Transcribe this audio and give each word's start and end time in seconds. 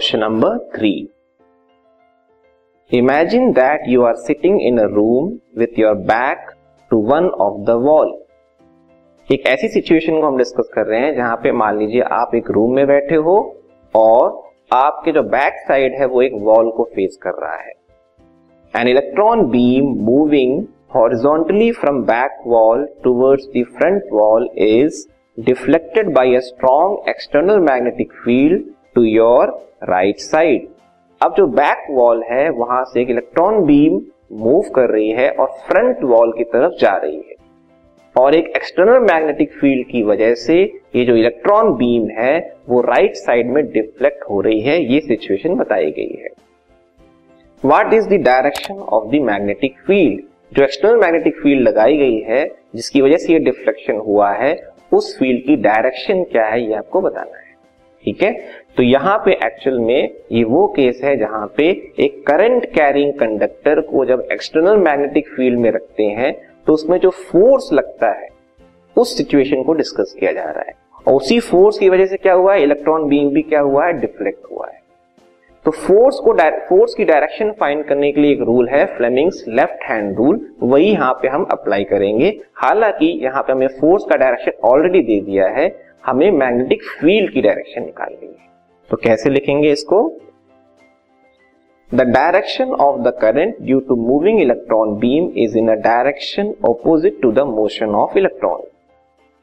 Question 0.00 0.20
number 0.20 0.58
3. 0.74 1.10
Imagine 2.90 3.52
that 3.52 3.80
you 3.86 4.02
are 4.02 4.16
sitting 4.16 4.58
in 4.58 4.78
a 4.78 4.88
room 4.88 5.42
with 5.54 5.76
your 5.76 5.94
back 5.94 6.38
to 6.90 6.96
one 6.96 7.28
of 7.38 7.58
the 7.66 7.76
wall. 7.78 8.08
एक 9.28 9.46
ऐसी 9.48 9.68
situation 9.68 10.20
को 10.20 10.26
हम 10.26 10.38
discuss 10.38 10.70
कर 10.74 10.86
रहे 10.86 11.00
हैं 11.00 11.14
जहाँ 11.16 11.36
पे 11.42 11.52
मान 11.62 11.78
लीजिए 11.78 12.00
आप 12.20 12.34
एक 12.34 12.50
रूम 12.50 12.74
में 12.76 12.86
बैठे 12.86 13.16
हो 13.28 13.36
और 13.94 14.24
आपके 14.74 15.12
जो 15.12 15.22
बैक 15.36 15.60
साइड 15.68 16.00
है 16.00 16.06
वो 16.14 16.22
एक 16.22 16.40
वॉल 16.48 16.70
को 16.76 16.88
फेस 16.94 17.18
कर 17.22 17.42
रहा 17.42 17.60
है 17.60 17.74
an 18.74 18.88
electron 18.88 19.46
beam 19.50 19.94
moving 20.06 20.58
horizontally 20.96 21.70
from 21.82 22.02
back 22.06 22.42
wall 22.56 22.88
towards 23.04 23.52
the 23.56 23.66
front 23.76 24.10
wall 24.14 24.50
is 24.72 25.06
deflected 25.38 26.14
by 26.14 26.36
a 26.36 26.40
strong 26.50 27.08
external 27.10 27.66
magnetic 27.70 28.12
field 28.24 28.68
to 29.00 29.04
your 29.04 29.48
right 29.84 30.18
side 30.18 30.66
अब 31.22 31.34
जो 31.36 31.46
बैक 31.46 31.86
वॉल 31.90 32.22
है, 32.22 32.50
वहाँ 32.50 32.84
से 32.84 33.00
एक 33.02 33.10
इलेक्ट्रॉन 33.10 33.64
बीम 33.64 34.00
मूव 34.32 34.62
कर 34.74 34.90
रही 34.90 35.10
है 35.10 35.30
और 35.30 35.46
फ्रंट 35.46 36.02
वॉल 36.02 36.32
की 36.32 36.44
तरफ़ 36.44 36.72
जा 36.80 36.96
रही 36.96 37.16
है। 37.16 37.34
और 38.16 38.34
एक 38.34 38.52
एक्सटर्नल 38.56 38.98
मैग्नेटिक 38.98 39.52
फ़ील्ड 39.52 39.86
की 39.86 40.02
वजह 40.02 40.34
से 40.34 40.62
ये 40.96 41.04
जो 41.04 41.16
इलेक्ट्रॉन 41.16 41.72
बीम 41.72 42.08
है, 42.10 42.54
वो 42.68 42.80
राइट 42.80 43.12
साइड 43.14 43.50
में 43.50 43.64
डिफ्लेक्ट 43.66 44.24
हो 44.30 44.40
रही 44.40 44.60
है। 44.60 44.92
ये 44.92 45.00
सिचुएशन 45.00 45.54
बताई 45.54 45.90
गई 45.90 46.22
है। 46.22 46.28
What 47.64 47.94
is 47.94 48.08
the 48.08 48.12
direction 48.12 48.74
of 48.74 49.08
the 49.08 49.14
magnetic 49.14 49.74
field 49.86 50.22
जो 50.56 50.64
एक्सटर्नल 50.64 50.96
मैग्नेटिक 50.96 51.40
फ़ील्ड 51.42 51.68
लगाई 51.68 51.96
गई 51.96 52.20
है, 52.20 52.50
जिसकी 52.74 53.00
वजह 53.00 53.16
से 53.16 53.32
ये 53.32 53.38
डिफ्लेक्शन 53.38 53.96
हुआ 53.96 54.32
है, 54.32 54.60
उस 54.92 55.18
फ़ील्ड 55.18 55.46
की 55.46 55.56
डायरेक्शन 55.56 56.22
क्या 56.22 56.46
है, 56.46 56.68
ये 56.68 56.74
आपको 56.74 57.00
बताना 57.00 57.38
है। 57.38 57.49
ठीक 58.04 58.22
है? 58.22 58.32
तो 58.76 58.82
यहाँ 58.82 59.16
पे 59.18 59.32
एक्चुअल 59.46 59.78
में 59.78 60.10
ये 60.32 60.44
वो 60.44 60.66
केस 60.66 61.00
है 61.04 61.16
जहाँ 61.16 61.46
पे 61.56 61.68
एक 62.00 62.26
करंट 62.26 62.64
कैरिंग 62.66 63.12
कंडक्टर 63.12 63.80
को 63.80 64.04
जब 64.04 64.26
एक्सटर्नल 64.32 64.76
मैग्नेटिक 64.76 65.28
फ़ील्ड 65.28 65.58
में 65.58 65.70
रखते 65.70 66.02
हैं 66.02 66.32
तो 66.66 66.72
उसमें 66.72 66.98
जो 66.98 67.10
फोर्स 67.10 67.68
लगता 67.72 68.10
है, 68.10 68.28
उस 68.96 69.16
सिचुएशन 69.16 69.62
को 69.62 69.72
डिस्कस 69.72 70.14
किया 70.20 70.32
जा 70.32 70.44
रहा 70.44 70.64
है। 70.68 70.74
और 71.06 71.14
उसी 71.14 71.38
फोर्स 71.40 71.78
की 71.78 71.88
वजह 71.88 72.06
से 72.06 72.16
क्या 72.16 72.32
हुआ 72.32 72.54
है? 72.54 72.62
इलेक्ट्रॉन 72.62 73.08
बीम 73.08 73.28
भी 73.28 73.42
क्या 73.42 73.60
हुआ 73.60 73.86
है? 73.86 73.92
डिफ्लेक्ट 73.92 74.44
हुआ 74.52 74.66
है। 74.66 74.78
तो 75.64 75.70
फोर्स 75.70 76.16
को 76.16 76.32
फोर्स 76.68 76.94
की 76.94 77.04
डायरेक्शन 77.04 77.50
फाइंड 77.50 77.84
करने 77.84 78.10
के 78.12 78.20
लिए 78.20 78.32
एक 78.32 78.40
रूल 78.40 78.68
है 78.68 78.84
फ्लेमिंग्स 78.96 79.44
लेफ़्ट 79.48 79.84
हैंड 79.84 80.16
रूल 80.16 80.40
वही 80.62 80.90
यहाँ 80.90 81.12
पे 81.12 81.28
हम 81.28 81.44
अप्लाई 81.50 81.84
करेंगे। 81.84 82.28
हालाँकि 82.54 83.06
यहाँ 83.24 83.42
पे 83.42 83.52
हमें 83.52 83.66
फोर्स 83.80 84.04
का 84.04 84.16
डायरेक्शन 84.16 84.52
ऑलरेडी 84.64 85.02
दे 85.02 85.20
दिया 85.20 85.48
है 85.48 85.68
हमें 86.04 86.30
मैग्नेटिक 86.30 86.82
फ़ील्ड 86.82 87.32
की 87.32 87.40
डायरेक्शन 87.40 87.84
निकालनी 87.84 88.26
है। 88.26 88.48
तो 88.90 88.96
कैसे 88.96 89.30
लिखेंगे 89.30 89.70
इसको? 89.72 90.02
The 91.90 92.00
direction 92.00 92.72
of 92.72 93.00
the 93.00 93.12
current 93.20 93.56
due 93.62 93.80
to 93.80 93.96
moving 93.96 94.40
electron 94.40 94.94
beam 94.94 95.30
is 95.36 95.58
in 95.58 95.68
a 95.68 95.74
direction 95.74 96.54
opposite 96.68 97.20
to 97.22 97.32
the 97.32 97.40
motion 97.48 97.94
of 97.94 98.18
electron 98.18 98.62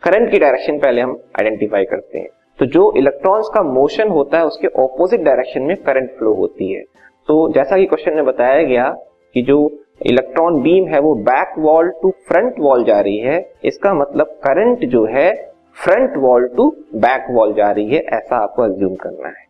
current 0.03 0.31
की 0.31 0.39
डायरेक्शन 0.39 0.77
पहले 0.77 1.01
हम 1.01 1.19
आइडेंटिफाई 1.39 1.85
करते 1.85 2.19
हैं। 2.19 2.27
तो 2.59 2.65
जो 2.65 2.91
इलेक्ट्रॉन्स 2.97 3.49
का 3.53 3.61
मोशन 3.63 4.07
होता 4.07 4.37
है, 4.37 4.45
उसके 4.45 4.67
ऑपोजिट 4.67 5.21
डायरेक्शन 5.21 5.61
में 5.61 5.75
करंट 5.77 6.09
फ्लो 6.09 6.33
होती 6.33 6.71
है। 6.73 6.81
तो 7.27 7.51
जैसा 7.53 7.77
कि 7.77 7.85
क्वेश्चन 7.85 8.13
में 8.13 8.25
बताया 8.25 8.63
गया 8.63 8.89
कि 9.35 9.41
जो 9.41 9.57
इलेक्ट्रॉन 10.05 10.61
बीम 10.61 10.87
है, 10.87 10.99
वो 10.99 11.13
back 11.15 11.53
wall 11.59 11.89
to 12.01 12.09
front 12.27 12.59
wall 12.59 12.83
जा 12.83 12.99
रही 13.01 13.17
है। 13.17 13.39
इसका 13.65 13.93
मतलब 13.93 14.25
करंट 14.43 14.85
जो 14.85 15.05
है 15.05 15.31
front 15.77 16.15
wall 16.17 16.47
to 16.55 16.69
back 16.95 17.25
wall 17.31 17.53
जा 17.53 17.69
रही 17.71 17.89
है, 17.89 17.99
ऐसा 17.99 18.37
आपको 18.37 18.61
अज्यूम 18.63 18.95
करना 18.95 19.27
है। 19.27 19.45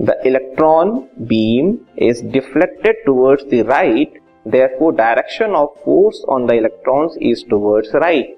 The 0.00 0.20
electron 0.26 0.90
beam 1.28 1.76
is 2.06 2.24
deflected 2.32 3.04
towards 3.04 3.44
the 3.44 3.64
right 3.68 4.18
therefore 4.46 4.94
direction 4.94 5.54
of 5.54 5.78
force 5.84 6.22
on 6.28 6.46
the 6.46 6.52
electrons 6.54 7.16
is 7.22 7.44
towards 7.50 7.94
right 7.96 8.36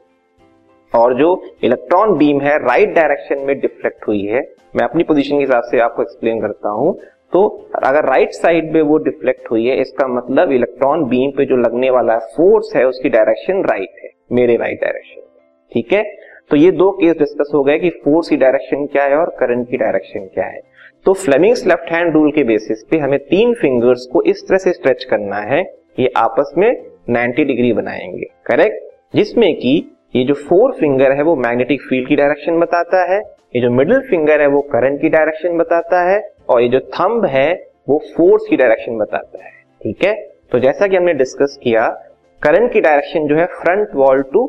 और 0.92 1.14
जो 1.14 1.30
इलेक्ट्रॉन 1.64 2.16
बीम 2.19 2.41
है 2.41 2.56
राइट 2.58 2.94
डायरेक्शन 2.94 3.46
में 3.46 3.58
डिफ्लेक्ट 3.60 4.06
हुई 4.08 4.25
है, 4.25 4.41
मैं 4.76 4.84
अपनी 4.84 5.02
पोजीशन 5.04 5.36
के 5.36 5.41
हिसाब 5.41 5.62
से 5.70 5.80
आपको 5.80 6.02
एक्सप्लेन 6.02 6.41
करता 6.41 6.69
हूँ। 6.70 6.94
तो 7.32 7.46
अगर 7.84 8.04
राइट 8.04 8.32
साइड 8.34 8.72
में 8.75 8.80
वो 8.82 8.96
डिफ्लेक्ट 9.00 9.50
हुई 9.50 9.66
है, 9.66 9.80
इसका 9.80 10.06
मतलब 10.08 10.52
इलेक्ट्रॉन 10.52 11.04
बीम 11.08 11.30
पे 11.36 11.44
जो 11.46 11.56
लगने 11.58 11.91
वाला 11.91 12.19
फोर्स 12.36 12.72
है, 12.76 12.84
उसकी 12.86 13.08
डायरेक्शन 13.08 13.62
राइट 13.64 14.02
है, 14.02 14.10
मेरे 14.32 14.56
राइट 14.56 14.80
डायरेक्शन 14.80 15.20
ठीक 15.72 15.92
है? 15.92 16.02
तो 16.50 16.56
ये 16.56 16.71
दो 16.71 16.91
केस 16.91 17.16
डिस्कस 17.16 17.50
हो 17.55 17.62
गए 17.62 17.78
कि 17.78 17.91
फोर्स 18.05 18.28
की 18.28 18.37
डायरेक्शन 18.37 18.87
क्या 18.87 19.05
है 19.05 19.16
और 19.16 19.31
करंट 19.41 19.69
की 19.71 19.77
डायरेक्शन 19.77 20.27
क्या 20.34 20.44
है। 20.44 20.61
तो 21.06 21.12
फ्लेमिंग्स 21.12 21.66
लेफ़्ट 21.66 21.93
हैंड 21.93 22.12
रूल 22.15 22.31
के 22.31 22.44
बेसिस 22.44 22.83
पे 22.91 22.99
हमें 22.99 23.19
तीन 23.19 23.55
फिंगर्स 23.55 24.06
को 24.12 24.22
इस 24.22 24.43
तरह 24.49 24.59
से 24.59 24.72
स्ट्रेच 24.72 25.05
करना 25.05 25.37
है 25.37 25.61
ये 25.99 26.12
आपस 26.16 26.53
में 26.59 26.71
90 27.11 27.44
डिग्री 27.44 27.72
बनाएँगे 27.72 28.27
करेक्ट 28.47 29.16
जिसमें 29.16 29.55
कि 29.55 29.75
ये 30.16 30.25
जो 30.25 30.34
फोर 30.34 30.72
फिंगर 30.72 31.12
है 31.12 31.22
वो 31.22 31.37
मैग्नेटिक 31.37 31.83
फ़ील्ड 31.83 32.09
की 32.09 32.16
डायरेक्शन 32.16 32.59
बताता 32.59 33.03
है, 33.12 33.19
ये 33.56 33.61
जो 33.61 33.71
मिडिल 33.71 34.00
फिंगर 34.00 34.41
है 34.41 34.47
वो 34.47 34.61
करंट 34.61 35.00
की 35.00 35.09
डायरेक्शन 35.09 35.56
बताता 35.56 36.03
है, 36.11 36.21
और 36.49 36.62
ये 36.62 36.69
जो 36.69 36.81
थंब 36.81 37.25
है 37.25 37.50
वो 37.88 37.99
फोर्स 38.17 38.47
की 38.50 38.56
डायरेक्शन 38.56 38.97
बताता 38.99 39.44
है, 39.44 39.50
ठीक 39.81 40.05
है? 40.05 40.15
तो 40.53 40.59
जैसा 40.59 40.87
कि 40.87 40.97
हमने 40.97 41.15
डिस्कस 41.15 41.59
किया 41.62 41.88
करंट 42.43 42.72
की 42.72 42.81
डायरेक्शन 42.81 43.27
जो 43.27 43.37
है 43.37 43.47
front 43.47 43.94
wall 43.94 44.22
to 44.22 44.47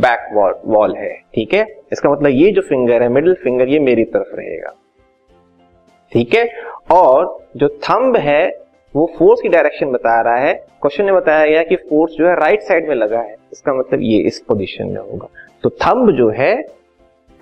back 0.00 0.60
wall 0.66 0.94
है, 0.96 1.12
ठीक 1.34 1.54
है? 1.54 1.66
इसका 1.92 2.10
मतलब 2.10 2.30
ये 2.30 2.50
जो 2.52 2.62
फिंगर 2.62 3.02
है 3.02 3.08
मिडिल 3.08 3.34
फिंगर 3.34 3.68
ये 3.68 3.78
मेरी 3.80 4.04
तरफ़ 4.06 4.34
रहेगा, 4.36 4.74
ठीक 6.12 6.34
है? 6.34 6.48
और 6.92 7.38
जो 7.56 7.68
थंब 7.84 8.16
है, 8.16 8.48
वो 8.94 9.10
फोर्स 9.18 9.40
की 9.40 9.48
डायरेक्शन 9.48 9.90
बता 9.90 10.20
रहा 10.20 10.36
है। 10.36 10.52
क्वेश्चन 10.54 11.04
में 11.04 11.14
बताया 11.14 11.46
गया 11.46 11.62
कि 11.62 11.76
फोर्स 11.78 12.12
जो 12.12 12.28
है 12.28 12.34
राइट 12.36 12.62
साइड 12.62 12.88
में 12.88 12.94
लगा 12.94 13.20
है। 13.20 13.34
इसका 13.52 13.74
मतलब 13.74 14.00
ये 14.02 14.18
इस 14.20 14.40
पोजीशन 14.40 14.86
में 14.86 15.00
होगा। 15.00 15.28
तो 15.64 15.70
थंब 15.70 16.10
जो 16.12 16.28
है 16.30 16.54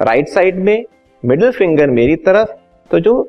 राइट 0.00 0.28
साइड 0.28 0.56
में 0.56 0.84
मिडिल 1.22 1.52
फिंगर 1.52 1.90
मेरी 1.90 2.16
तरफ़ 2.18 2.50
तो 2.90 3.00
जो 3.00 3.22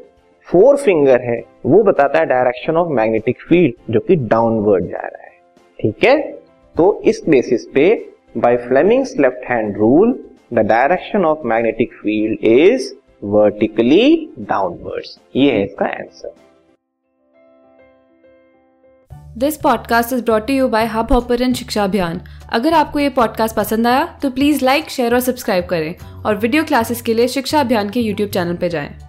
फोर 0.47 0.77
फिंगर 0.77 1.21
है, 1.21 1.41
वो 1.65 1.81
बताता 1.83 2.19
है 2.19 2.25
डायरेक्शन 2.25 2.77
ऑफ़ 2.77 2.87
मैग्नेटिक 2.89 3.41
फ़ील्ड 3.41 3.93
जो 3.93 3.99
कि 3.99 4.15
डाउनवर्ड 4.15 4.85
जा 4.85 4.97
रहा 4.97 5.23
है, 5.23 5.31
ठीक 5.79 6.03
है? 6.03 6.21
तो 6.75 7.01
इस 7.03 7.21
बेसिस 7.29 7.65
पे 7.67 7.89
By 8.35 8.57
Fleming's 8.57 9.15
left 9.17 9.43
hand 9.43 9.77
rule, 9.77 10.13
the 10.51 10.61
direction 10.61 11.25
of 11.25 11.43
magnetic 11.43 11.89
field 12.03 12.37
is 12.41 12.93
vertically 13.23 14.29
downwards. 14.51 15.17
ये 15.35 15.51
है 15.51 15.65
इसका 15.65 15.85
answer 15.85 16.35
this 19.37 19.57
podcast 19.57 20.13
is 20.13 20.23
brought 20.23 20.49
you 20.49 20.67
by 20.67 20.85
Hubhopper 21.11 21.53
Shiksha 21.53 21.83
Abhiyan 21.83 22.21
अगर 22.53 22.73
आपको 22.73 22.99
ये 22.99 23.09
पॉडकास्ट 23.09 23.55
पसंद 23.55 23.87
आया 23.87 24.19
तो 24.21 24.29
प्लीज़ 24.29 24.65
लाइक 24.65 24.89
शेयर 24.89 25.13
और 25.13 25.19
सब्सक्राइब 25.19 25.65
करें 25.65 25.95
और 26.25 26.35
वीडियो 26.35 26.63
क्लासेस 26.63 27.01
के 27.01 27.13
लिए 27.13 27.27
शिक्षा 27.27 27.59
अभियान 27.59 27.89
के 27.89 27.99
यूट्यूब 27.99 28.29
चैनल 28.29 28.55
पर 28.55 28.67
जाएँ। 28.67 29.08